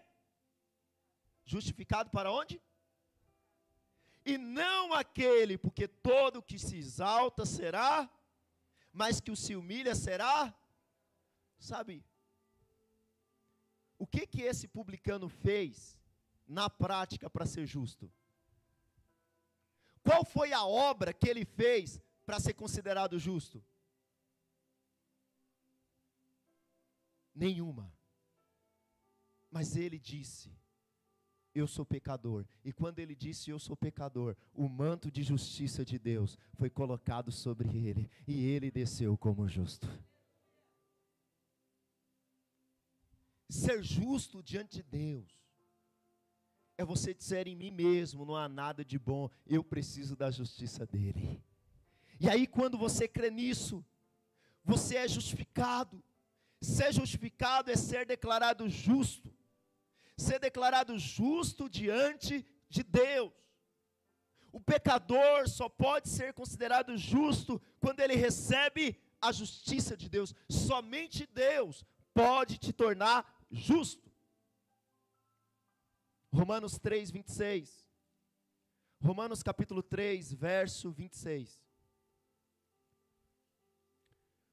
[1.46, 2.62] Justificado para onde?
[4.26, 8.10] E não aquele, porque todo que se exalta será,
[8.91, 10.54] mas que o se humilha será,
[11.60, 12.04] sabe?
[14.04, 15.98] O que que esse publicano fez
[16.46, 18.12] na prática para ser justo?
[20.04, 23.63] Qual foi a obra que ele fez para ser considerado justo?
[27.34, 27.89] Nenhuma.
[29.50, 30.52] Mas ele disse:
[31.56, 32.46] Eu sou pecador.
[32.62, 37.32] E quando ele disse eu sou pecador, o manto de justiça de Deus foi colocado
[37.32, 39.88] sobre ele, e ele desceu como justo.
[43.54, 45.32] Ser justo diante de Deus
[46.76, 50.88] é você dizer em mim mesmo: não há nada de bom, eu preciso da justiça
[50.88, 51.39] dele.
[52.20, 53.86] E aí, quando você crê nisso,
[54.66, 56.04] você é justificado.
[56.62, 59.32] Ser justificado é ser declarado justo.
[60.18, 63.32] Ser declarado justo diante de Deus.
[64.52, 70.34] O pecador só pode ser considerado justo quando ele recebe a justiça de Deus.
[70.50, 74.12] Somente Deus pode te tornar justo.
[76.32, 77.88] Romanos 3, 26.
[79.02, 81.62] Romanos capítulo 3, verso 26.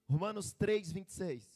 [0.08, 1.48] Romanos 3, 26.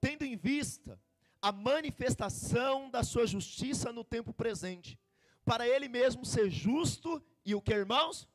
[0.00, 1.00] Tendo em vista
[1.40, 4.98] a manifestação da sua justiça no tempo presente,
[5.44, 8.28] para ele mesmo ser justo e o que, irmãos?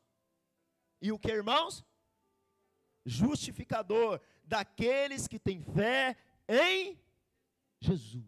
[1.00, 1.84] E o que, irmãos?
[3.04, 6.16] Justificador daqueles que têm fé
[6.48, 6.98] em
[7.82, 8.22] Jesus.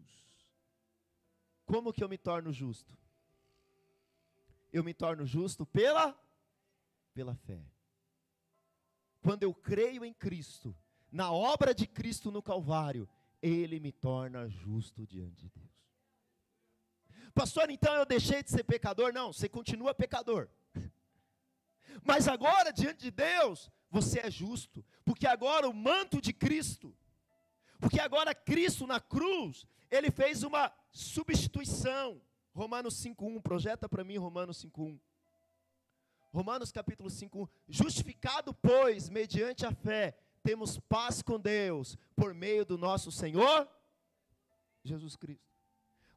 [1.65, 2.95] Como que eu me torno justo?
[4.71, 6.13] Eu me torno justo pela
[7.13, 7.63] pela fé.
[9.21, 10.75] Quando eu creio em Cristo,
[11.09, 13.07] na obra de Cristo no Calvário,
[13.41, 15.71] ele me torna justo diante de Deus.
[17.33, 19.13] Pastor, então eu deixei de ser pecador?
[19.13, 20.49] Não, você continua pecador.
[22.03, 26.93] Mas agora, diante de Deus, você é justo, porque agora o manto de Cristo,
[27.85, 32.19] porque agora Cristo na cruz, ele fez uma substituição.
[32.51, 34.99] Romanos 5:1, projeta para mim Romanos 5:1.
[36.33, 42.75] Romanos capítulo 5, justificado pois mediante a fé, temos paz com Deus por meio do
[42.75, 43.69] nosso Senhor
[44.83, 45.45] Jesus Cristo.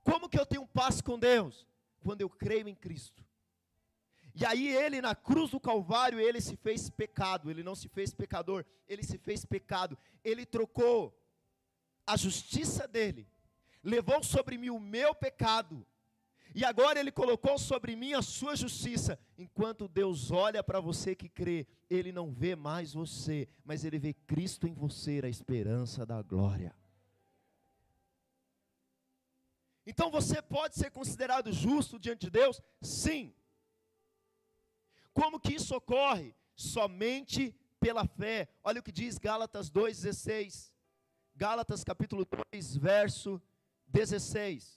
[0.03, 1.67] Como que eu tenho paz com Deus?
[2.01, 3.23] Quando eu creio em Cristo.
[4.35, 8.15] E aí ele na cruz do Calvário, ele se fez pecado, ele não se fez
[8.15, 9.99] pecador, ele se fez pecado.
[10.25, 11.18] Ele trocou
[12.09, 13.29] a justiça dele
[13.83, 15.87] levou sobre mim o meu pecado,
[16.55, 19.19] e agora Ele colocou sobre mim a sua justiça.
[19.37, 24.15] Enquanto Deus olha para você que crê, Ele não vê mais você, mas Ele vê
[24.15, 26.75] Cristo em você, a esperança da glória.
[29.87, 32.61] Então você pode ser considerado justo diante de Deus?
[32.81, 33.35] Sim.
[35.13, 36.35] Como que isso ocorre?
[36.57, 38.49] Somente pela fé.
[38.65, 40.73] Olha o que diz Gálatas 2,16.
[41.39, 43.41] Gálatas capítulo 2, verso
[43.87, 44.77] 16.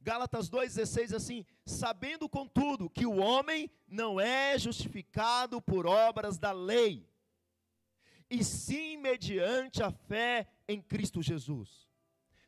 [0.00, 7.08] Gálatas 2,16 assim: sabendo contudo que o homem não é justificado por obras da lei,
[8.28, 11.88] e sim mediante a fé em Cristo Jesus.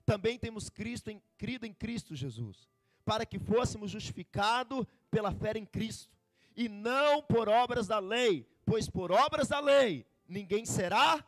[0.04, 2.68] Também temos Cristo em, crido em Cristo Jesus,
[3.04, 6.12] para que fôssemos justificados pela fé em Cristo,
[6.56, 11.24] e não por obras da lei, pois por obras da lei ninguém será.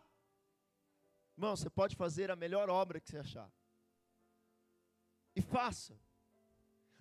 [1.41, 3.51] Irmão, você pode fazer a melhor obra que você achar.
[5.35, 5.99] E faça.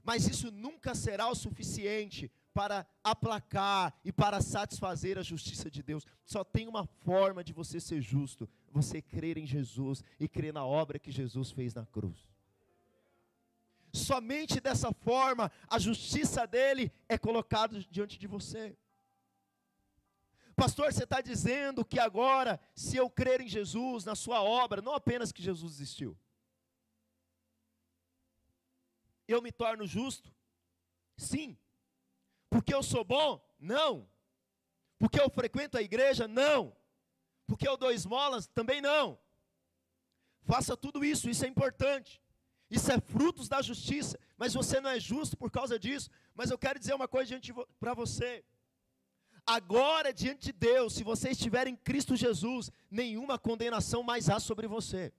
[0.02, 6.06] Mas isso nunca será o suficiente para aplacar e para satisfazer a justiça de Deus.
[6.23, 10.65] Só tem uma forma de você ser justo: você crer em Jesus e crer na
[10.65, 12.25] obra que Jesus fez na cruz.
[13.91, 18.78] Somente dessa forma a justiça dele é colocada diante de você.
[20.60, 24.93] Pastor, você está dizendo que agora, se eu crer em Jesus, na sua obra, não
[24.93, 26.17] apenas que Jesus existiu,
[29.26, 30.36] eu me torno justo?
[31.15, 31.58] Sim.
[32.50, 33.41] Porque eu sou bom?
[33.58, 34.10] Não.
[34.98, 36.28] Porque eu frequento a igreja?
[36.28, 36.76] Não.
[37.48, 38.48] Porque eu dou esmolas?
[38.48, 39.17] Também não.
[40.41, 42.22] Faça tudo isso, isso é importante.
[42.69, 46.10] Isso é frutos da justiça, mas você não é justo por causa disso.
[46.36, 47.39] Mas eu quero dizer uma coisa
[47.80, 48.43] para você.
[49.50, 54.68] Agora, diante de Deus, se você estiver em Cristo Jesus, nenhuma condenação mais há sobre
[54.68, 55.12] você.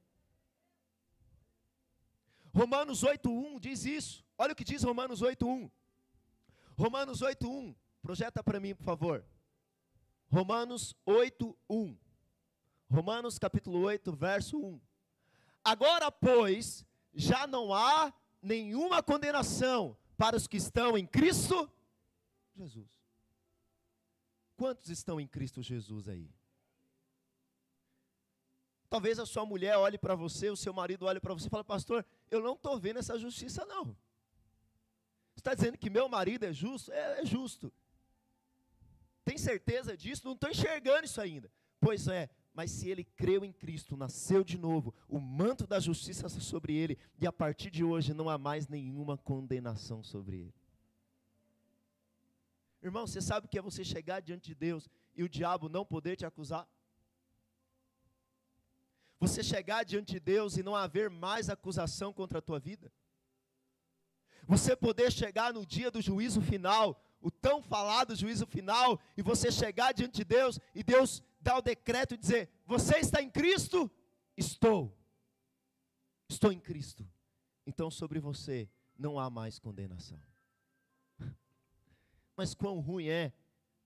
[2.55, 4.25] Romanos 8:1 diz isso.
[4.39, 5.69] Olha o que diz Romanos 8:1.
[6.79, 7.75] Romanos 8:1.
[8.01, 9.25] Projeta para mim, por favor.
[10.31, 11.99] Romanos 8:1.
[12.89, 14.81] Romanos capítulo 8, verso 1.
[15.65, 21.69] Agora, pois, já não há nenhuma condenação para os que estão em Cristo
[22.55, 23.00] Jesus.
[24.61, 26.31] Quantos estão em Cristo Jesus aí?
[28.91, 31.65] Talvez a sua mulher olhe para você, o seu marido olhe para você e fale,
[31.65, 33.97] pastor, eu não estou vendo essa justiça não.
[35.35, 36.93] Está dizendo que meu marido é justo?
[36.93, 37.73] É, é justo.
[39.25, 40.27] Tem certeza disso?
[40.27, 41.51] Não estou enxergando isso ainda.
[41.81, 46.29] Pois é, mas se ele creu em Cristo, nasceu de novo, o manto da justiça
[46.29, 50.60] sobre ele, e a partir de hoje não há mais nenhuma condenação sobre ele.
[52.83, 55.85] Irmão, você sabe o que é você chegar diante de Deus e o diabo não
[55.85, 56.67] poder te acusar?
[59.19, 62.91] Você chegar diante de Deus e não haver mais acusação contra a tua vida?
[64.47, 69.53] Você poder chegar no dia do juízo final, o tão falado juízo final, e você
[69.53, 73.91] chegar diante de Deus e Deus dar o decreto e dizer: Você está em Cristo?
[74.37, 74.97] Estou.
[76.27, 77.07] Estou em Cristo.
[77.67, 80.30] Então sobre você não há mais condenação.
[82.41, 83.35] Mas quão ruim é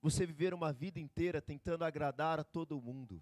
[0.00, 3.20] você viver uma vida inteira tentando agradar a todo mundo,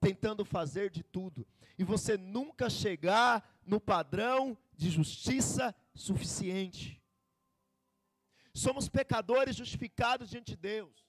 [0.00, 1.46] tentando fazer de tudo,
[1.78, 7.00] e você nunca chegar no padrão de justiça suficiente.
[8.52, 11.06] Somos pecadores justificados diante de Deus.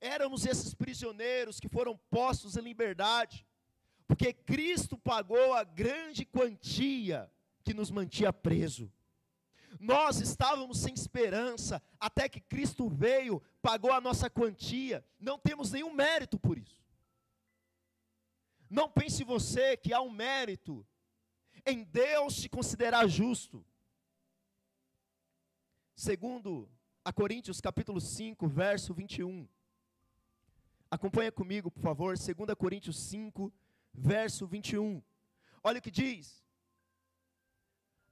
[0.00, 3.46] Éramos esses prisioneiros que foram postos em liberdade,
[4.06, 7.30] porque Cristo pagou a grande quantia
[7.62, 8.90] que nos mantinha preso.
[9.78, 15.92] Nós estávamos sem esperança, até que Cristo veio, pagou a nossa quantia, não temos nenhum
[15.92, 16.80] mérito por isso.
[18.68, 20.86] Não pense você que há um mérito
[21.66, 23.64] em Deus te considerar justo.
[25.94, 26.70] Segundo
[27.04, 29.48] a Coríntios capítulo 5, verso 21.
[30.90, 33.52] Acompanha comigo, por favor, 2 Coríntios 5,
[33.92, 35.02] verso 21.
[35.62, 36.44] Olha o que diz: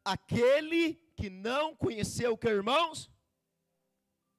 [0.04, 3.10] Aquele que não conheceu o que, irmãos?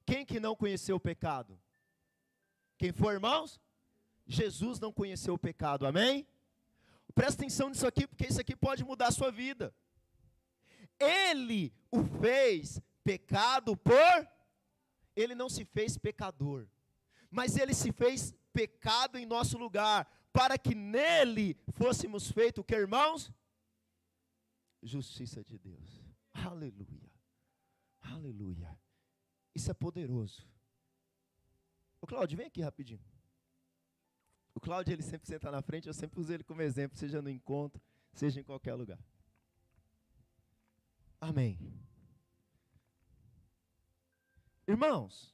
[0.06, 1.60] Quem que não conheceu o pecado?
[2.78, 3.60] Quem foi, irmãos?
[4.26, 6.26] Jesus não conheceu o pecado, amém?
[7.14, 9.76] Presta atenção nisso aqui, porque isso aqui pode mudar a sua vida.
[10.98, 14.28] Ele o fez pecado por.
[15.14, 16.66] Ele não se fez pecador,
[17.30, 23.34] mas ele se fez pecado em nosso lugar, para que nele fôssemos feitos que, irmãos?
[24.82, 25.99] Justiça de Deus.
[26.46, 27.12] Aleluia.
[28.02, 28.80] Aleluia.
[29.54, 30.48] Isso é poderoso.
[32.02, 33.04] O Cláudio, vem aqui rapidinho.
[34.54, 37.30] O Cláudio, ele sempre senta na frente, eu sempre uso ele como exemplo, seja no
[37.30, 37.82] encontro,
[38.14, 39.00] seja em qualquer lugar.
[41.20, 41.60] Amém.
[44.68, 45.34] Irmãos,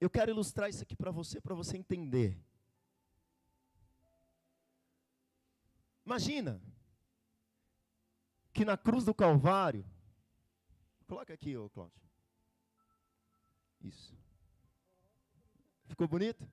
[0.00, 2.40] eu quero ilustrar isso aqui para você, para você entender.
[6.06, 6.60] Imagina,
[8.52, 9.84] que na cruz do Calvário,
[11.10, 12.00] coloca aqui, ô Cláudio.
[13.80, 14.16] Isso.
[15.88, 16.48] Ficou bonito?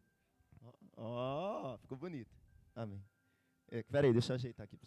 [0.95, 2.35] Ó, oh, ficou bonito.
[2.73, 3.05] Amém.
[3.67, 4.79] É, peraí, deixa eu ajeitar aqui.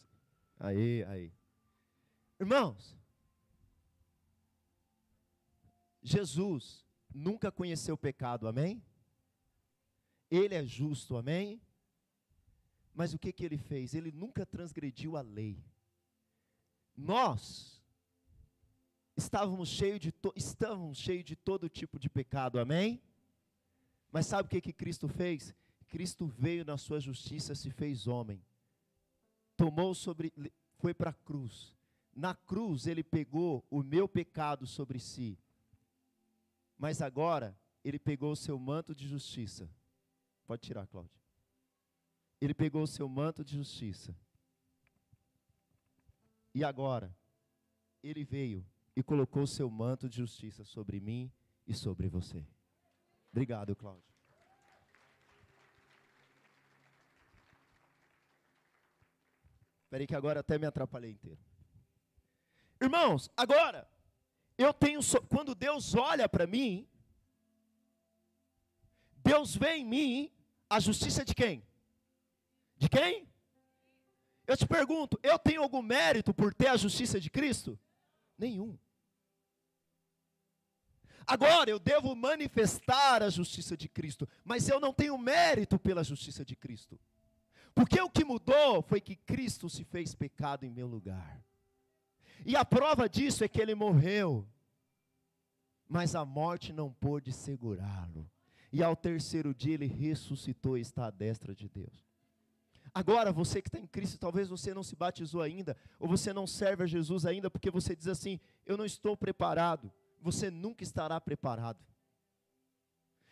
[0.59, 1.33] Aí, aí.
[2.41, 2.99] Irmãos,
[6.03, 8.83] Jesus nunca conheceu pecado, amém?
[10.29, 11.63] Ele é justo, amém?
[12.93, 13.95] Mas o que, que ele fez?
[13.95, 15.63] Ele nunca transgrediu a lei.
[16.97, 17.80] Nós
[19.23, 23.01] estávamos cheios de, estávamos cheios de todo tipo de pecado, amém?
[24.11, 25.55] Mas sabe o que, que Cristo fez?
[25.89, 28.43] Cristo veio na sua justiça, se fez homem.
[29.57, 30.33] Tomou sobre,
[30.79, 31.77] foi para a cruz.
[32.15, 35.39] Na cruz ele pegou o meu pecado sobre si.
[36.79, 39.69] Mas agora ele pegou o seu manto de justiça.
[40.47, 41.21] Pode tirar, Cláudio.
[42.41, 44.17] Ele pegou o seu manto de justiça.
[46.55, 47.15] E agora
[48.03, 48.65] ele veio
[48.97, 51.31] e colocou o seu manto de justiça sobre mim
[51.67, 52.45] e sobre você.
[53.31, 54.11] Obrigado, Cláudio.
[59.85, 61.41] Espera aí que agora até me atrapalhei inteiro.
[62.81, 63.89] Irmãos, agora,
[64.57, 65.21] eu tenho, so...
[65.23, 66.89] quando Deus olha para mim,
[69.17, 70.33] Deus vê em mim
[70.69, 71.67] a justiça de quem?
[72.77, 73.29] De quem?
[74.47, 77.79] Eu te pergunto, eu tenho algum mérito por ter a justiça de Cristo?
[78.41, 78.79] Nenhum.
[81.27, 86.43] Agora eu devo manifestar a justiça de Cristo, mas eu não tenho mérito pela justiça
[86.43, 86.99] de Cristo.
[87.75, 91.45] Porque o que mudou foi que Cristo se fez pecado em meu lugar.
[92.47, 94.49] E a prova disso é que ele morreu,
[95.87, 98.29] mas a morte não pôde segurá-lo.
[98.73, 102.10] E ao terceiro dia ele ressuscitou e está à destra de Deus.
[102.93, 106.47] Agora, você que está em Cristo, talvez você não se batizou ainda, ou você não
[106.47, 109.93] serve a Jesus ainda, porque você diz assim: Eu não estou preparado.
[110.21, 111.79] Você nunca estará preparado.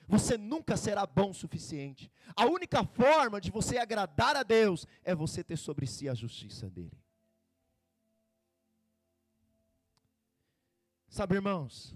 [0.06, 2.10] Você nunca será bom o suficiente.
[2.34, 6.70] A única forma de você agradar a Deus é você ter sobre si a justiça
[6.70, 6.98] dele.
[11.10, 11.94] Sabe, irmãos,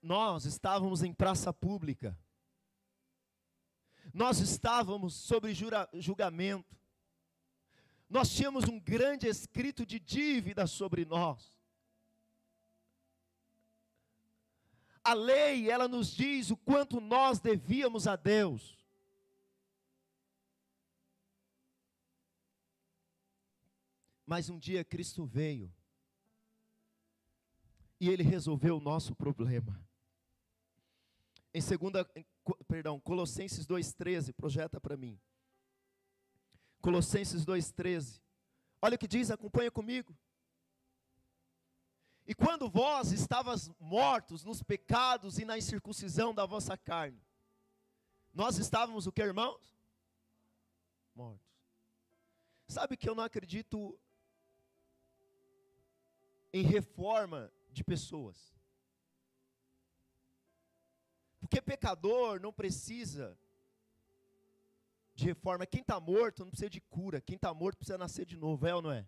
[0.00, 2.16] nós estávamos em praça pública,
[4.14, 5.52] nós estávamos sobre
[5.94, 6.78] julgamento,
[8.08, 11.58] nós tínhamos um grande escrito de dívida sobre nós.
[15.02, 18.78] A lei, ela nos diz o quanto nós devíamos a Deus.
[24.24, 25.74] Mas um dia Cristo veio
[28.00, 29.84] e ele resolveu o nosso problema.
[31.52, 32.08] Em segunda,
[32.66, 35.20] perdão, Colossenses 2:13, projeta para mim.
[36.80, 38.20] Colossenses 2:13.
[38.80, 40.16] Olha o que diz, acompanha comigo.
[42.26, 47.22] E quando vós estavas mortos nos pecados e na incircuncisão da vossa carne,
[48.32, 49.78] nós estávamos o que, irmãos?
[51.14, 51.46] Mortos.
[52.66, 53.98] Sabe que eu não acredito
[56.52, 58.54] em reforma de pessoas.
[61.44, 63.38] Porque pecador não precisa
[65.14, 65.66] de reforma.
[65.66, 67.20] Quem está morto não precisa de cura.
[67.20, 69.06] Quem está morto precisa nascer de novo, é ou não é?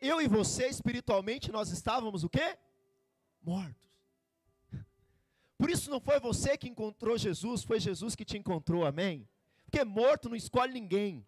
[0.00, 2.58] Eu e você, espiritualmente, nós estávamos o quê?
[3.40, 3.88] Mortos.
[5.56, 9.26] Por isso não foi você que encontrou Jesus, foi Jesus que te encontrou, amém?
[9.64, 11.24] Porque morto não escolhe ninguém.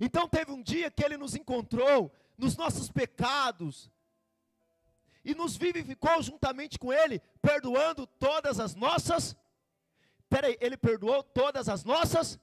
[0.00, 3.90] Então teve um dia que ele nos encontrou nos nossos pecados,
[5.26, 9.36] e nos vivificou juntamente com Ele, perdoando todas as nossas.
[10.28, 12.38] Peraí, Ele perdoou todas as nossas?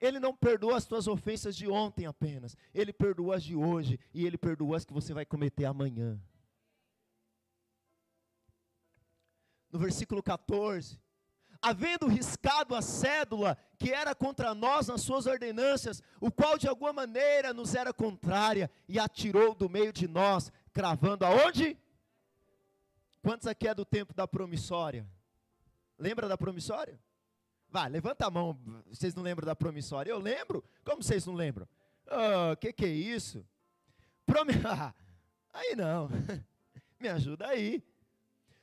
[0.00, 4.26] Ele não perdoou as tuas ofensas de ontem apenas, Ele perdoou as de hoje, e
[4.26, 6.20] Ele perdoou as que você vai cometer amanhã.
[9.70, 11.00] No versículo 14,
[11.62, 16.92] havendo riscado a cédula que era contra nós nas suas ordenanças, o qual de alguma
[16.92, 21.78] maneira nos era contrária, e atirou do meio de nós, cravando aonde?
[23.26, 25.04] Quantos aqui é do tempo da promissória?
[25.98, 26.96] Lembra da promissória?
[27.68, 28.56] Vai, levanta a mão.
[28.86, 30.12] Vocês não lembram da promissória?
[30.12, 30.62] Eu lembro.
[30.84, 31.66] Como vocês não lembram?
[32.06, 33.44] O oh, que, que é isso?
[34.24, 34.52] Promi...
[35.52, 36.08] aí não.
[37.00, 37.82] Me ajuda aí.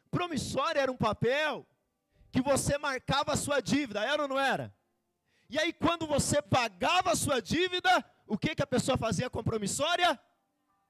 [0.09, 1.67] Promissória era um papel
[2.31, 4.73] que você marcava a sua dívida, era ou não era?
[5.49, 7.89] E aí, quando você pagava a sua dívida,
[8.25, 10.17] o que, que a pessoa fazia com promissória?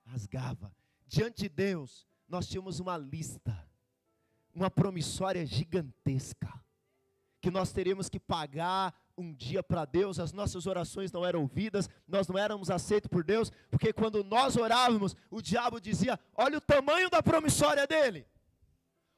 [0.05, 0.71] Rasgava.
[1.07, 3.62] Diante de Deus, nós tínhamos uma lista,
[4.54, 6.54] uma promissória gigantesca,
[7.41, 11.89] que nós teríamos que pagar um dia para Deus, as nossas orações não eram ouvidas,
[12.08, 16.62] nós não éramos aceitos por Deus, porque quando nós orávamos, o diabo dizia: Olha o
[16.62, 18.26] tamanho da promissória dele,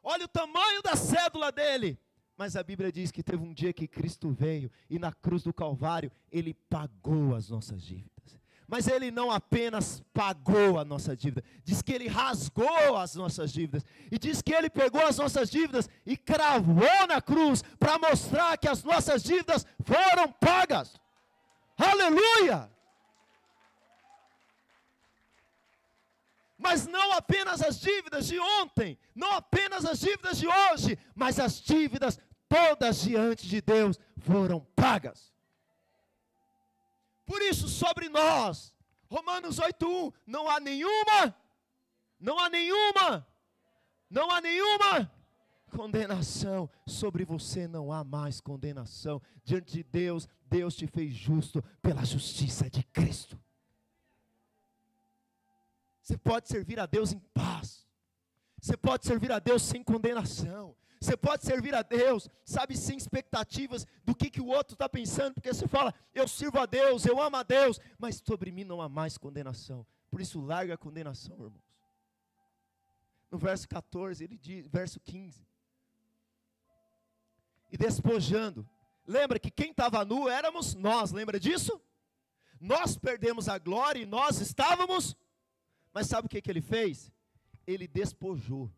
[0.01, 1.99] olha o tamanho da cédula dele.
[2.37, 5.53] Mas a Bíblia diz que teve um dia que Cristo veio e na cruz do
[5.53, 8.14] Calvário ele pagou as nossas dívidas.
[8.67, 13.85] Mas ele não apenas pagou a nossa dívida, diz que ele rasgou as nossas dívidas,
[14.11, 18.67] e diz que ele pegou as nossas dívidas e cravou na cruz, para mostrar que
[18.67, 20.99] as nossas dívidas foram pagas.
[21.77, 22.69] Aleluia!
[26.57, 31.61] Mas não apenas as dívidas de ontem, não apenas as dívidas de hoje, mas as
[31.61, 35.34] dívidas todas diante de Deus foram pagas.
[37.25, 38.73] Por isso, sobre nós,
[39.09, 41.35] Romanos 8:1, não há nenhuma,
[42.19, 43.27] não há nenhuma,
[44.09, 45.11] não há nenhuma
[45.75, 46.69] condenação.
[46.87, 49.21] Sobre você não há mais condenação.
[49.43, 53.39] Diante de Deus, Deus te fez justo pela justiça de Cristo.
[56.01, 57.85] Você pode servir a Deus em paz.
[58.61, 60.75] Você pode servir a Deus sem condenação.
[61.05, 65.35] Você pode servir a Deus, sabe, sem expectativas do que, que o outro está pensando,
[65.35, 68.81] porque você fala, eu sirvo a Deus, eu amo a Deus, mas sobre mim não
[68.81, 69.85] há mais condenação.
[70.09, 71.63] Por isso, larga a condenação, irmãos.
[73.29, 75.45] No verso 14, ele diz, verso 15.
[77.71, 78.67] E despojando.
[79.05, 81.79] Lembra que quem estava nu éramos nós, lembra disso?
[82.59, 85.15] Nós perdemos a glória e nós estávamos.
[85.93, 87.11] Mas sabe o que, que ele fez?
[87.67, 88.71] Ele despojou.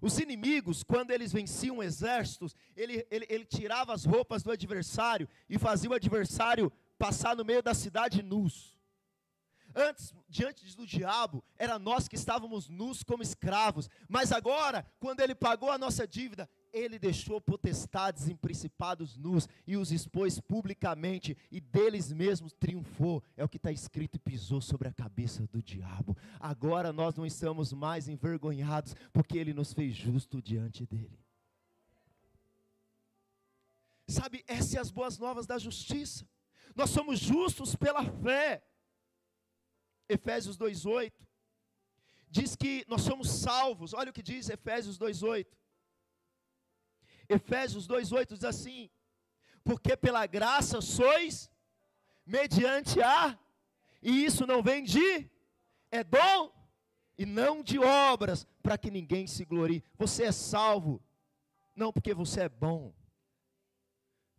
[0.00, 5.58] Os inimigos, quando eles venciam exércitos, ele, ele, ele tirava as roupas do adversário e
[5.58, 8.76] fazia o adversário passar no meio da cidade nus.
[9.74, 15.34] Antes, diante do diabo, era nós que estávamos nus como escravos, mas agora, quando ele
[15.34, 21.60] pagou a nossa dívida, ele deixou potestades em principados nus e os expôs publicamente, e
[21.60, 23.22] deles mesmos triunfou.
[23.36, 26.16] É o que está escrito e pisou sobre a cabeça do diabo.
[26.38, 31.18] Agora nós não estamos mais envergonhados, porque ele nos fez justo diante dele.
[34.06, 36.26] Sabe, essas são as boas novas da justiça.
[36.74, 38.62] Nós somos justos pela fé.
[40.08, 41.12] Efésios 2:8
[42.30, 43.92] diz que nós somos salvos.
[43.92, 45.56] Olha o que diz Efésios 2:8.
[47.28, 48.90] Efésios 2:8 diz assim:
[49.62, 51.50] Porque pela graça sois
[52.24, 53.38] mediante a
[54.02, 55.28] e isso não vem de
[55.90, 56.52] é dom
[57.16, 59.82] e não de obras, para que ninguém se glorie.
[59.96, 61.02] Você é salvo
[61.78, 62.92] não porque você é bom.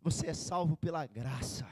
[0.02, 1.66] Você é salvo pela graça.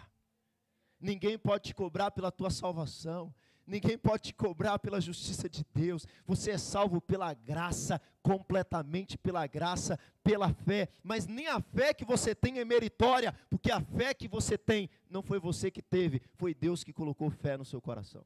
[0.98, 3.34] Ninguém pode te cobrar pela tua salvação.
[3.68, 6.06] Ninguém pode te cobrar pela justiça de Deus.
[6.26, 10.88] Você é salvo pela graça, completamente pela graça, pela fé.
[11.02, 14.88] Mas nem a fé que você tem é meritória, porque a fé que você tem
[15.10, 18.24] não foi você que teve, foi Deus que colocou fé no seu coração.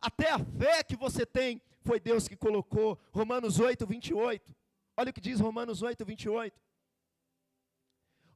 [0.00, 2.98] Até a fé que você tem foi Deus que colocou.
[3.12, 4.52] Romanos 8, 28.
[4.96, 6.60] Olha o que diz Romanos 8, 28.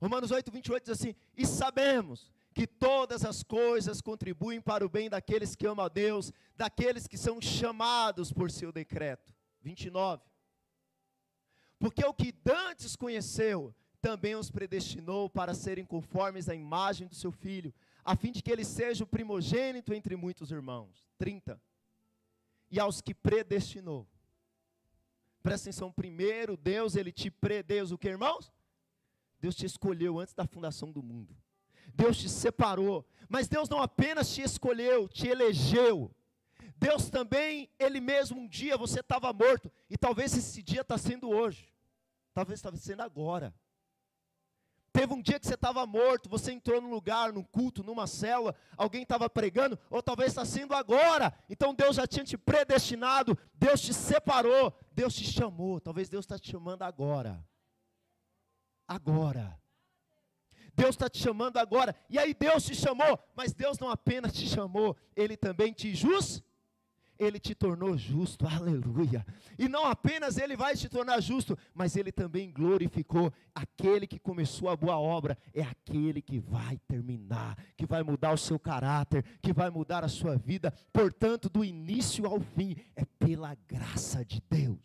[0.01, 5.09] Romanos 8, 28 diz assim: E sabemos que todas as coisas contribuem para o bem
[5.09, 9.33] daqueles que amam a Deus, daqueles que são chamados por seu decreto.
[9.61, 10.25] 29.
[11.79, 17.31] Porque o que dantes conheceu, também os predestinou para serem conformes à imagem do seu
[17.31, 17.73] filho,
[18.05, 21.07] a fim de que ele seja o primogênito entre muitos irmãos.
[21.17, 21.63] 30.
[22.73, 24.05] E aos que predestinou.
[25.45, 28.53] Presta atenção, primeiro, Deus, ele te predeus o que, irmãos?
[29.39, 31.37] Deus te escolheu antes da fundação do mundo.
[31.95, 36.15] Deus te separou, mas Deus não apenas te escolheu, te elegeu.
[36.77, 41.29] Deus também, Ele mesmo, um dia você estava morto, e talvez esse dia está sendo
[41.29, 41.73] hoje,
[42.33, 43.55] talvez está sendo agora.
[44.93, 48.55] Teve um dia que você estava morto, você entrou num lugar, num culto, numa célula,
[48.77, 51.33] alguém estava pregando, ou talvez está sendo agora.
[51.49, 55.81] Então Deus já tinha te predestinado, Deus te separou, Deus te chamou.
[55.81, 57.45] Talvez Deus está te chamando agora.
[58.89, 59.57] Agora.
[60.79, 61.93] Deus está te chamando agora.
[62.09, 66.41] E aí Deus te chamou, mas Deus não apenas te chamou, Ele também te jus,
[67.19, 69.27] Ele te tornou justo, aleluia.
[69.59, 74.69] E não apenas Ele vai te tornar justo, mas Ele também glorificou aquele que começou
[74.69, 79.53] a boa obra, é aquele que vai terminar, que vai mudar o seu caráter, que
[79.53, 80.73] vai mudar a sua vida.
[80.93, 84.79] Portanto, do início ao fim, é pela graça de Deus.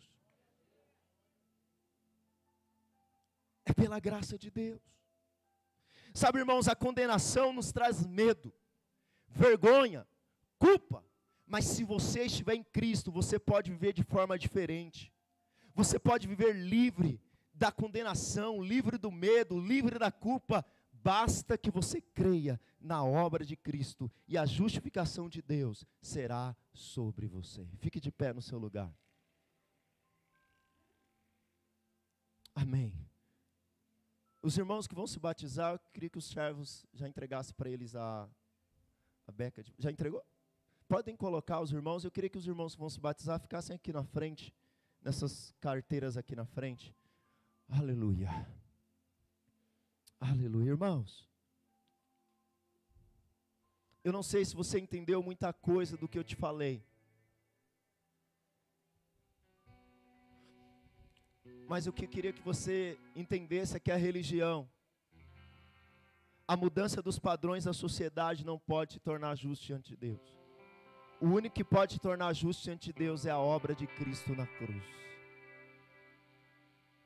[3.64, 4.93] É pela graça de Deus.
[6.14, 8.54] Sabe, irmãos, a condenação nos traz medo,
[9.28, 10.06] vergonha,
[10.58, 11.04] culpa.
[11.44, 15.12] Mas se você estiver em Cristo, você pode viver de forma diferente.
[15.74, 17.20] Você pode viver livre
[17.52, 20.64] da condenação, livre do medo, livre da culpa.
[20.92, 27.26] Basta que você creia na obra de Cristo e a justificação de Deus será sobre
[27.26, 27.66] você.
[27.78, 28.94] Fique de pé no seu lugar.
[32.54, 33.03] Amém.
[34.44, 37.96] Os irmãos que vão se batizar, eu queria que os servos já entregassem para eles
[37.96, 38.28] a,
[39.26, 39.62] a beca.
[39.62, 40.22] De, já entregou?
[40.86, 42.04] Podem colocar os irmãos.
[42.04, 44.54] Eu queria que os irmãos que vão se batizar ficassem aqui na frente,
[45.00, 46.94] nessas carteiras aqui na frente.
[47.70, 48.28] Aleluia.
[50.20, 51.26] Aleluia, irmãos.
[54.04, 56.84] Eu não sei se você entendeu muita coisa do que eu te falei.
[61.66, 64.68] Mas o que eu queria que você entendesse é que a religião,
[66.46, 70.20] a mudança dos padrões da sociedade não pode te tornar justo diante de Deus.
[71.20, 74.34] O único que pode te tornar justo diante de Deus é a obra de Cristo
[74.34, 74.84] na cruz.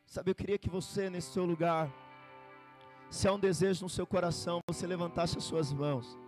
[0.07, 1.89] Sabe, eu queria que você, nesse seu lugar,
[3.11, 6.19] se há um desejo no seu coração, você levantasse as suas mãos.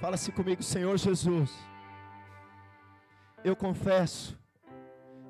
[0.00, 1.69] Fala-se comigo, Senhor Jesus
[3.42, 4.38] eu confesso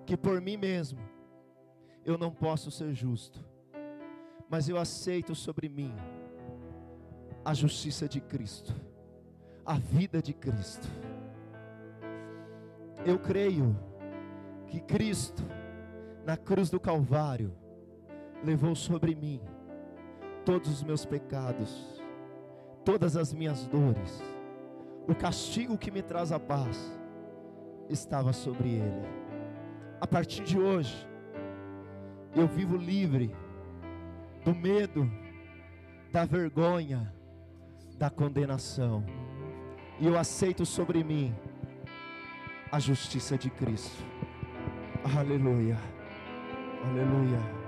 [0.05, 1.01] que por mim mesmo
[2.05, 3.45] eu não posso ser justo,
[4.49, 5.95] mas eu aceito sobre mim
[7.45, 8.75] a justiça de Cristo,
[9.65, 10.89] a vida de Cristo.
[13.05, 13.77] Eu creio
[14.67, 15.43] que Cristo,
[16.27, 17.55] na cruz do Calvário,
[18.45, 19.41] levou sobre mim
[20.45, 22.03] todos os meus pecados,
[22.85, 24.21] todas as minhas dores,
[25.07, 27.00] o castigo que me traz a paz
[27.91, 29.03] estava sobre ele.
[30.01, 31.07] A partir de hoje,
[32.35, 33.35] eu vivo livre
[34.45, 35.11] do medo,
[36.13, 37.13] da vergonha,
[37.99, 39.05] da condenação.
[39.99, 41.35] E eu aceito sobre mim
[42.73, 44.03] a justiça de Cristo.
[45.17, 45.77] Aleluia.
[46.85, 47.60] Aleluia.